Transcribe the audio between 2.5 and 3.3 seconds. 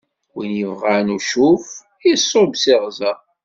s iɣzeṛ!